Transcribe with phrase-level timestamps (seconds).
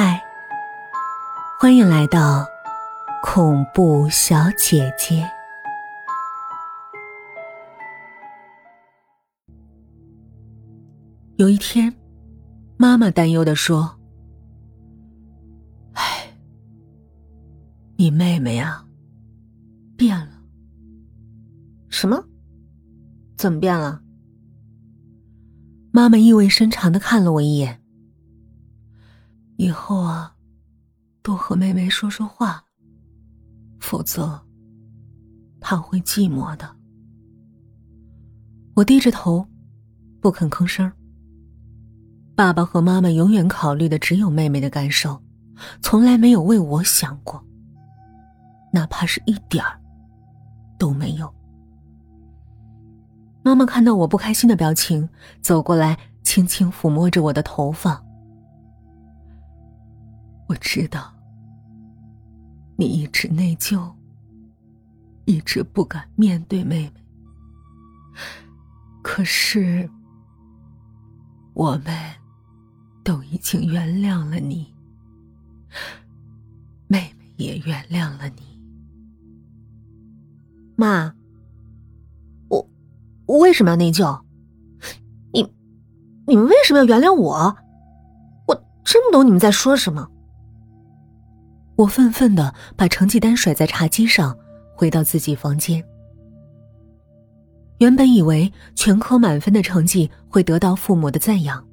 [0.00, 0.22] 嗨，
[1.58, 2.46] 欢迎来到
[3.20, 5.28] 恐怖小姐姐。
[11.34, 11.92] 有一天，
[12.76, 13.98] 妈妈担忧的说
[15.94, 16.32] ：“哎，
[17.96, 18.84] 你妹妹呀，
[19.96, 20.28] 变了。
[21.88, 22.24] 什么？
[23.36, 24.00] 怎么变了？”
[25.90, 27.82] 妈妈意味深长的看了我一眼。
[29.58, 30.32] 以后啊，
[31.20, 32.64] 多和妹妹说说话，
[33.80, 34.40] 否则
[35.60, 36.76] 她会寂寞的。
[38.76, 39.44] 我低着头，
[40.20, 40.90] 不肯吭声。
[42.36, 45.20] 爸爸和妈妈永远考虑的只有妹妹的感受，
[45.82, 47.44] 从来没有为我想过，
[48.72, 49.76] 哪怕是一点儿
[50.78, 51.28] 都没有。
[53.42, 55.08] 妈妈看到我不开心的表情，
[55.42, 58.00] 走过来，轻轻抚摸着我的头发。
[60.48, 61.14] 我知道，
[62.76, 63.92] 你一直内疚，
[65.24, 67.04] 一直不敢面对妹妹。
[69.02, 69.88] 可是，
[71.54, 72.18] 我们。
[73.04, 74.74] 都已经原谅了你，
[76.88, 78.60] 妹妹也原谅了你。
[80.76, 81.14] 妈，
[82.50, 82.68] 我
[83.24, 84.20] 我为什么要内疚？
[85.32, 85.50] 你
[86.26, 87.56] 你们为什么要原谅我？
[88.46, 90.10] 我真不懂你们在说什么。
[91.78, 94.36] 我愤愤的把成绩单甩在茶几上，
[94.74, 95.82] 回到自己房间。
[97.78, 101.64] 原本以为全科满分的成绩会得到父母的赞扬。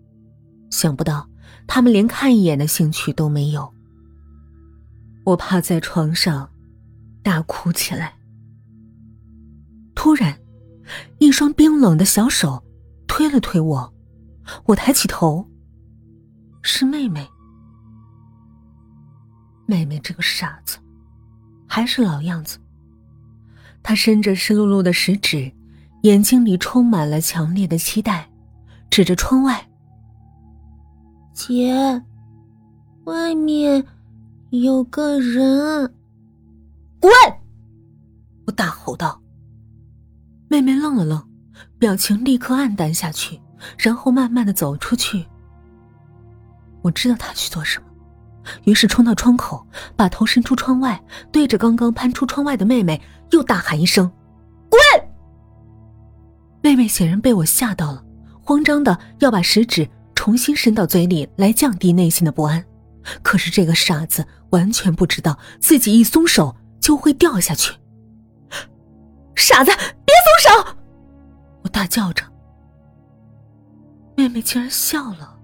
[0.69, 1.27] 想不到，
[1.65, 3.67] 他们连看一眼的兴趣都没有。
[5.23, 6.47] 我趴在床上，
[7.23, 8.13] 大哭起来。
[9.95, 10.37] 突然，
[11.17, 12.63] 一双冰冷的小手
[13.07, 13.91] 推了推我，
[14.65, 15.49] 我抬起头，
[16.61, 17.27] 是妹妹。
[19.66, 20.77] 妹妹这个傻子，
[21.67, 22.58] 还是老样子。
[23.81, 25.51] 她伸着湿漉漉的食指，
[26.03, 28.29] 眼睛里充满了强烈的期待，
[28.89, 29.67] 指着窗外。
[31.34, 32.01] 姐，
[33.06, 33.85] 外面
[34.51, 35.94] 有个人。
[37.00, 37.12] 滚！
[38.47, 39.22] 我大吼道。
[40.47, 41.28] 妹妹愣了愣，
[41.78, 43.39] 表情立刻暗淡下去，
[43.78, 45.25] 然后慢慢的走出去。
[46.81, 47.84] 我知道她去做什么，
[48.63, 51.01] 于是冲到窗口，把头伸出窗外，
[51.31, 53.01] 对着刚刚攀出窗外的妹妹
[53.31, 54.11] 又大喊一声
[54.69, 54.79] ：“滚！”
[56.61, 58.03] 妹妹显然被我吓到了，
[58.41, 59.89] 慌张的要把食指。
[60.16, 62.66] 重新伸到嘴里来降低内心的不安，
[63.22, 67.75] 可是这个傻子完全不知道自己一松手就会掉下去。
[69.35, 70.77] 傻子，别松手！
[71.62, 72.23] 我大叫着。
[74.16, 75.38] 妹妹竟然笑了，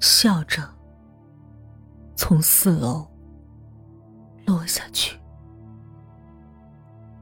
[0.00, 0.68] 笑着
[2.16, 3.06] 从四楼
[4.46, 5.16] 落下去。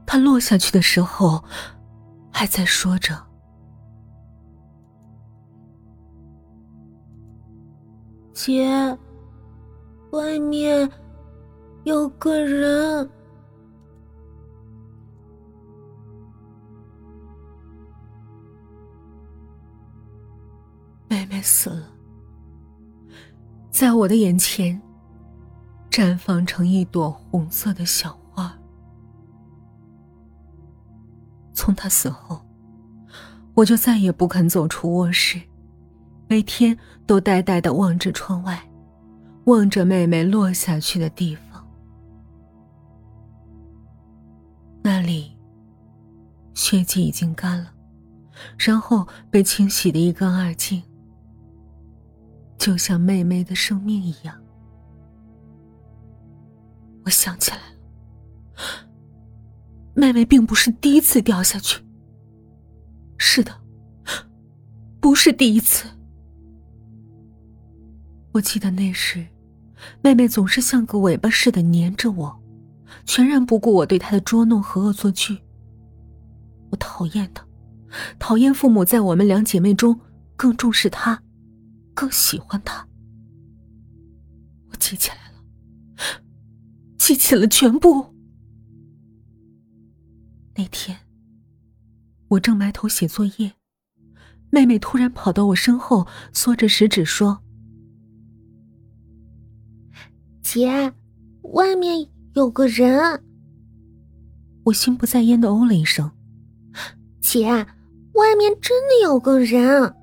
[0.05, 1.43] 他落下去的时候，
[2.31, 3.15] 还在说着。
[8.33, 8.97] 姐，
[10.11, 10.89] 外面
[11.83, 13.09] 有个人。
[21.07, 21.87] 妹妹死了，
[23.75, 24.81] 在我的眼前，
[25.91, 28.57] 绽放成一朵红色的小花。
[31.53, 32.39] 从她死后，
[33.53, 35.41] 我就再也不肯走出卧室。
[36.29, 38.65] 每天都呆呆的望着窗外，
[39.43, 41.67] 望着妹妹落下去的地方。
[44.81, 45.37] 那里
[46.53, 47.73] 血迹已经干了，
[48.57, 50.81] 然后被清洗的一干二净，
[52.57, 54.35] 就像妹妹的生命一样。
[57.03, 57.63] 我想起来了，
[59.93, 61.83] 妹妹并不是第一次掉下去。
[63.17, 63.51] 是的，
[64.99, 65.87] 不是第一次。
[68.31, 69.25] 我记得那时，
[70.01, 72.43] 妹妹总是像个尾巴似的粘着我，
[73.05, 75.37] 全然不顾我对她的捉弄和恶作剧。
[76.71, 77.45] 我讨厌她，
[78.19, 79.97] 讨厌父母在我们两姐妹中
[80.35, 81.21] 更重视她，
[81.95, 82.87] 更喜欢他。
[84.69, 86.21] 我记起来了，
[86.97, 88.13] 记起了全部。
[90.55, 90.97] 那天，
[92.27, 93.53] 我正埋头写作业，
[94.51, 97.41] 妹妹突然跑到我身后，缩着食指说。
[100.41, 100.93] 姐，
[101.53, 103.23] 外面有个人。
[104.65, 106.11] 我心不在焉的哦了一声。
[107.21, 109.95] 姐，外面真的有个人。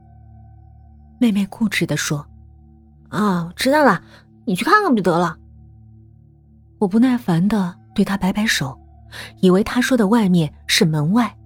[1.23, 2.27] 妹妹固执的说
[3.09, 4.03] ：“啊，知道了，
[4.45, 5.39] 你去看看不就得了？
[6.81, 8.77] 我不耐烦的对他摆摆手，
[9.41, 11.39] 以为他说的外面是门外。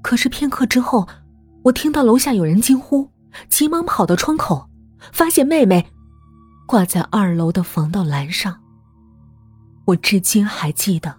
[0.00, 1.06] 可是片刻之后，
[1.64, 3.10] 我听到楼下有人惊呼，
[3.50, 4.70] 急忙跑到窗口，
[5.12, 5.86] 发现妹妹
[6.66, 8.62] 挂在二楼的防盗栏上。
[9.84, 11.14] 我至今还记得，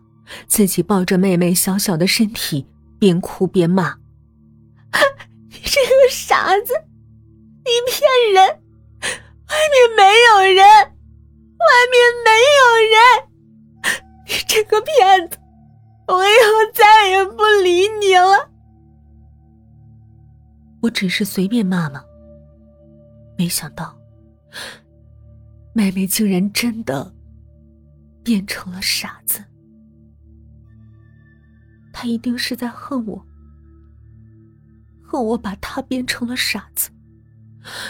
[0.48, 2.66] 自己抱着妹妹小小的身体，
[2.98, 3.98] 边哭边骂
[5.50, 6.74] ：“你这个傻子，
[7.76, 8.00] 你骗
[8.34, 8.48] 人！
[9.48, 12.30] 外面没有人，外面没
[12.60, 12.98] 有人！
[14.28, 15.38] 你这个骗子，
[16.08, 18.52] 我以后再也不理你了。”
[20.82, 22.04] 我只是随便骂骂，
[23.38, 23.98] 没想到，
[25.74, 27.14] 妹妹竟然真的。
[28.24, 29.46] 变成了傻子，
[31.94, 33.24] 他一定是在恨我，
[35.04, 36.90] 恨我把他变成了傻子，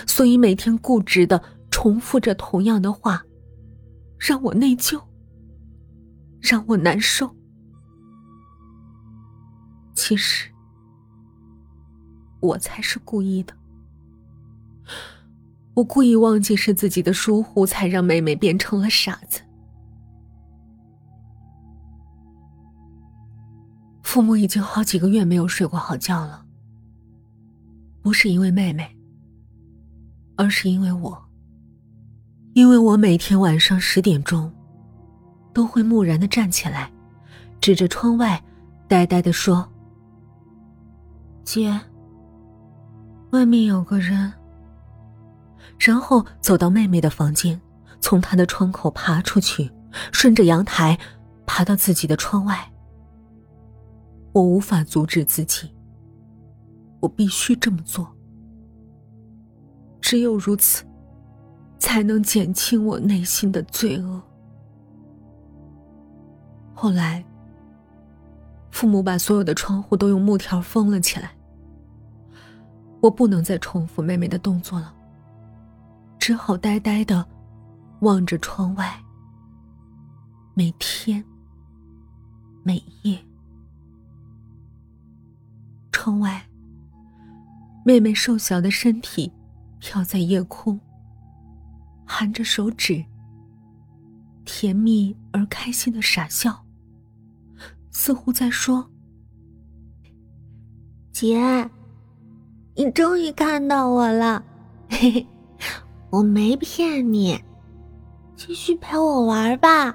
[0.08, 3.24] 所以每天固执的重复着同样的话，
[4.18, 5.02] 让我内疚，
[6.40, 7.36] 让我难受。
[9.94, 10.52] 其实，
[12.42, 13.54] 我才是故意的，
[15.74, 19.42] 我故意忘记是自己的疏忽，才让妹妹变成了傻子。
[24.04, 26.46] 父母已经好几个月没有睡过好觉了，
[28.02, 28.95] 不是因为妹妹，
[30.36, 31.22] 而是因为我。
[32.54, 34.52] 因为我每天晚上十点钟，
[35.54, 36.90] 都会木然的站起来，
[37.60, 38.42] 指着窗外，
[38.88, 39.70] 呆呆的说
[41.44, 41.78] ：“姐，
[43.32, 44.32] 外面有个人。”
[45.78, 47.60] 然后走到妹妹的房间，
[48.00, 49.70] 从她的窗口爬出去，
[50.14, 50.98] 顺着阳台，
[51.46, 52.72] 爬到自己的窗外。
[54.32, 55.76] 我无法阻止自己，
[57.02, 58.15] 我必须这么做。
[60.06, 60.86] 只有如此，
[61.80, 64.22] 才能减轻我内心的罪恶。
[66.76, 67.26] 后来，
[68.70, 71.32] 父母把所有的窗户都用木条封了起来。
[73.02, 74.94] 我不能再重复妹妹的动作了，
[76.20, 77.28] 只好呆呆的
[78.02, 78.96] 望着窗外。
[80.54, 81.26] 每天，
[82.62, 83.18] 每夜。
[85.92, 86.48] 窗外，
[87.84, 89.34] 妹妹瘦小的身体
[89.80, 90.80] 飘在夜空，
[92.06, 93.04] 含着手指，
[94.44, 96.66] 甜蜜而开心的傻笑，
[97.92, 98.90] 似乎在说
[101.12, 101.70] ：“姐，
[102.76, 104.44] 你终于看到我了，
[104.90, 105.28] 嘿嘿，
[106.10, 107.40] 我没骗你，
[108.36, 109.92] 继续陪我玩吧。”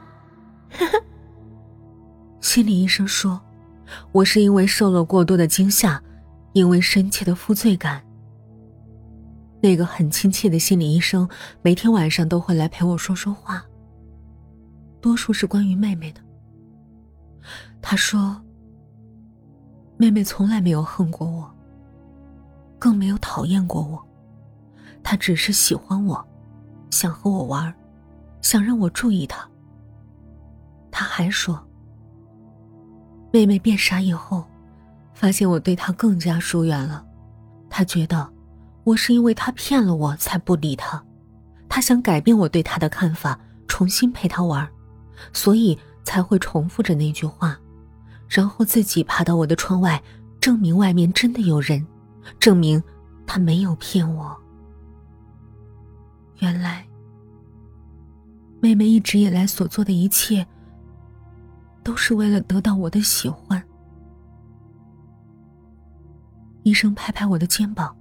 [0.70, 1.04] 呵呵
[2.40, 3.40] 心理医生说。
[4.12, 6.00] 我是因为受了过多的惊吓，
[6.52, 8.00] 因为深切的负罪感。
[9.60, 11.28] 那个很亲切的心理医生
[11.62, 13.62] 每天晚上都会来陪我说说话，
[15.00, 16.20] 多数是关于妹妹的。
[17.82, 18.40] 他说
[19.98, 21.50] ：“妹妹从来没有恨过我，
[22.78, 24.02] 更没有讨厌过我，
[25.02, 26.26] 她只是喜欢我，
[26.90, 27.74] 想和我玩，
[28.42, 29.46] 想让我注意她。”
[30.90, 31.62] 他还说。
[33.32, 34.44] 妹妹变傻以后，
[35.14, 37.06] 发现我对她更加疏远了。
[37.68, 38.28] 她觉得
[38.84, 41.02] 我是因为他骗了我才不理他，
[41.68, 44.68] 他想改变我对他的看法，重新陪他玩，
[45.32, 47.58] 所以才会重复着那句话，
[48.28, 50.02] 然后自己爬到我的窗外，
[50.40, 51.86] 证明外面真的有人，
[52.38, 52.82] 证明
[53.26, 54.36] 他没有骗我。
[56.38, 56.86] 原来，
[58.60, 60.46] 妹妹一直以来所做的一切。
[61.82, 63.60] 都是为了得到我的喜欢。
[66.62, 67.96] 医生拍拍我的肩膀：“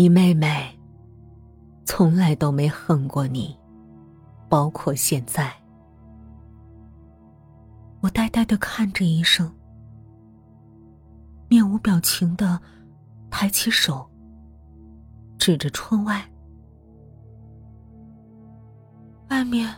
[0.00, 0.48] 你妹妹
[1.84, 3.54] 从来都没恨过你，
[4.48, 5.52] 包括现在。”
[8.00, 9.54] 我呆呆的看着医生，
[11.50, 12.58] 面无表情的
[13.30, 14.10] 抬起手，
[15.36, 16.26] 指着窗外，
[19.28, 19.70] 外面。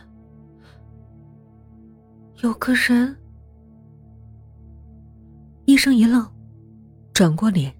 [2.41, 3.13] 有个人。
[5.65, 6.25] 医生一愣，
[7.13, 7.75] 转过脸，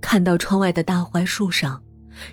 [0.00, 1.82] 看到窗外的大槐树上，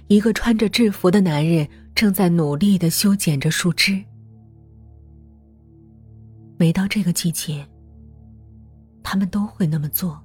[0.08, 4.04] 一个穿着制服的男人正在努力的修剪着树枝。
[6.58, 7.68] 每到这个季节，
[9.04, 10.24] 他们都会那么做，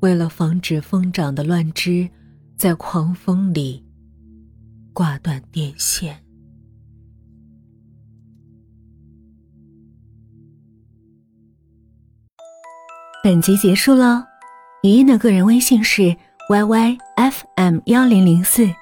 [0.00, 2.08] 为了防止疯长的乱枝
[2.56, 3.84] 在狂风里
[4.92, 6.22] 挂断电线。
[13.22, 14.24] 本集结束了，
[14.86, 16.14] 语音的个人微信是
[16.48, 18.72] yy FM 幺零零四，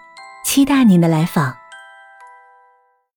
[0.44, 1.63] 期待您的来访。